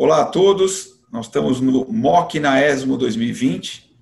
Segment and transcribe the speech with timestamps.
[0.00, 3.92] Olá a todos, nós estamos no MOC na ESMO 2020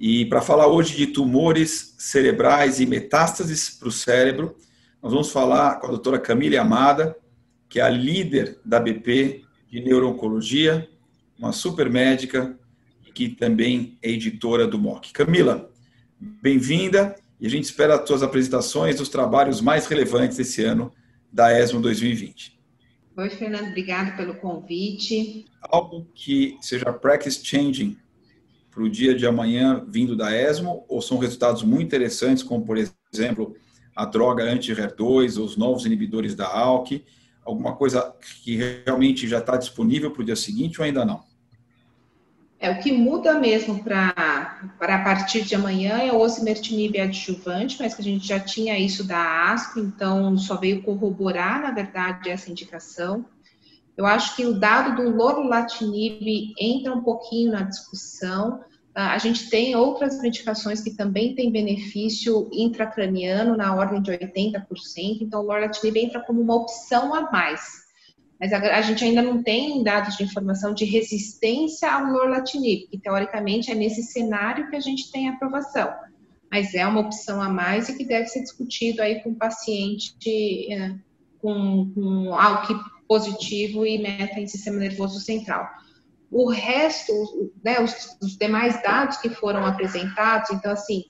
[0.00, 4.56] e para falar hoje de tumores cerebrais e metástases para o cérebro,
[5.02, 7.14] nós vamos falar com a doutora Camila Amada,
[7.68, 10.88] que é a líder da BP de Neurooncologia,
[11.38, 12.58] uma super médica
[13.12, 15.12] que também é editora do MOC.
[15.12, 15.70] Camila,
[16.18, 20.90] bem-vinda e a gente espera as tuas apresentações dos trabalhos mais relevantes desse ano
[21.30, 22.57] da ESMO 2020.
[23.18, 25.44] Oi, Fernando, obrigado pelo convite.
[25.60, 27.96] Algo que seja practice changing
[28.70, 32.76] para o dia de amanhã vindo da ESMO, ou são resultados muito interessantes, como, por
[32.76, 33.56] exemplo,
[33.96, 37.04] a droga anti-HER2, os novos inibidores da ALK,
[37.44, 41.24] alguma coisa que realmente já está disponível para o dia seguinte ou ainda não?
[42.60, 44.12] É, o que muda mesmo para
[44.80, 49.06] a partir de amanhã é o osimertinib adjuvante, mas que a gente já tinha isso
[49.06, 53.24] da ASCO, então só veio corroborar, na verdade, essa indicação.
[53.96, 58.60] Eu acho que o dado do lorlatinib entra um pouquinho na discussão.
[58.92, 64.64] Ah, a gente tem outras medicações que também têm benefício intracraniano na ordem de 80%,
[65.20, 67.87] então o lorlatinib entra como uma opção a mais
[68.40, 72.98] mas a, a, gente ainda não tem dados de informação de resistência ao lorlatinib, que
[72.98, 75.92] teoricamente é nesse cenário que a gente tem aprovação.
[76.50, 80.14] Mas é uma opção a mais e que deve ser discutido aí com o paciente
[80.72, 80.94] é,
[81.42, 82.74] com, com ALK
[83.08, 85.68] positivo e meta em sistema nervoso central.
[86.30, 87.12] O resto,
[87.64, 91.04] né, os, os demais dados que foram apresentados, então assim,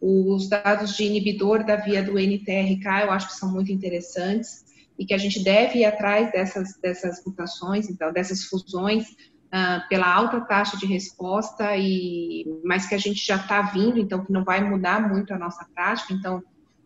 [0.00, 4.64] os dados de inibidor da via do NTRK eu acho que são muito interessantes
[4.98, 10.12] e que a gente deve ir atrás dessas, dessas mutações, então, dessas fusões, uh, pela
[10.12, 14.44] alta taxa de resposta, e, mas que a gente já está vindo, então que não
[14.44, 16.12] vai mudar muito a nossa prática.
[16.12, 16.42] Então,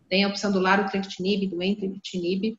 [0.09, 2.57] tem a opção do larotrectinib, do entribitinib,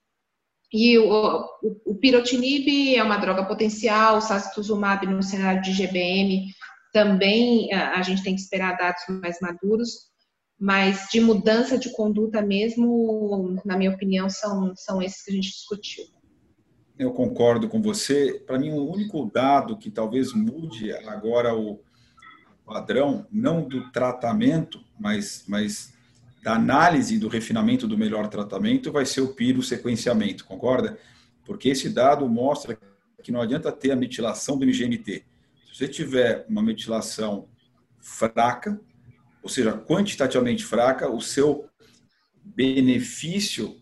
[0.73, 6.47] e o, o, o, pirotinib é uma droga potencial, o sacituzumab no cenário de GBM
[6.93, 10.10] também a, a gente tem que esperar dados mais maduros,
[10.61, 15.51] mas de mudança de conduta mesmo, na minha opinião, são, são esses que a gente
[15.51, 16.05] discutiu.
[16.99, 18.43] Eu concordo com você.
[18.47, 21.81] Para mim, o único dado que talvez mude agora o
[22.67, 25.95] padrão, não do tratamento, mas, mas
[26.43, 30.99] da análise do refinamento do melhor tratamento, vai ser o piro sequenciamento, concorda?
[31.47, 32.79] Porque esse dado mostra
[33.23, 35.25] que não adianta ter a metilação do MGMT.
[35.67, 37.49] Se você tiver uma metilação
[37.99, 38.79] fraca,
[39.43, 41.67] ou seja, quantitativamente fraca, o seu
[42.45, 43.81] benefício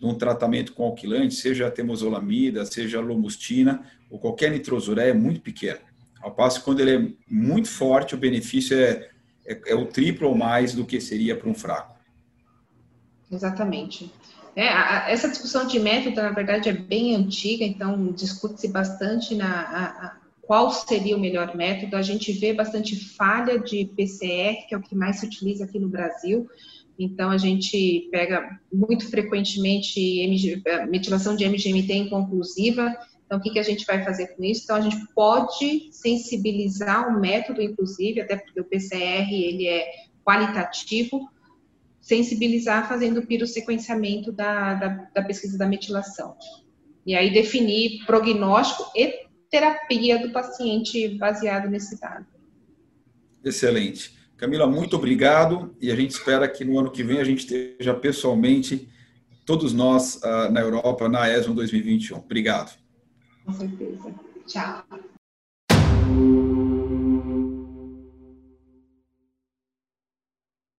[0.00, 5.40] num tratamento com alquilante, seja a temozolamida, seja a lomustina ou qualquer nitrosuré, é muito
[5.40, 5.80] pequeno.
[6.20, 9.08] Ao passo que quando ele é muito forte, o benefício é,
[9.46, 11.96] é, é o triplo ou mais do que seria para um fraco.
[13.30, 14.12] Exatamente.
[14.54, 19.60] É, a, essa discussão de método, na verdade, é bem antiga, então discute-se bastante na,
[19.60, 20.16] a,
[20.46, 21.96] qual seria o melhor método.
[21.96, 25.78] A gente vê bastante falha de PCR, que é o que mais se utiliza aqui
[25.78, 26.48] no Brasil.
[26.98, 32.96] Então, a gente pega muito frequentemente eh, metilação de MGMT inconclusiva.
[33.26, 34.62] Então, o que, que a gente vai fazer com isso?
[34.64, 39.84] Então, a gente pode sensibilizar o método, inclusive, até porque o PCR ele é
[40.24, 41.28] qualitativo,
[42.00, 46.36] sensibilizar fazendo o pirossequenciamento da, da, da pesquisa da metilação.
[47.04, 49.25] E aí definir prognóstico e
[49.56, 52.26] terapia do paciente baseado nesse dado.
[53.42, 54.14] Excelente.
[54.36, 57.94] Camila, muito obrigado e a gente espera que no ano que vem a gente esteja
[57.94, 58.86] pessoalmente,
[59.46, 62.18] todos nós, ah, na Europa, na ESMO 2021.
[62.18, 62.76] Obrigado.
[63.46, 64.14] Com certeza.
[64.46, 64.84] Tchau.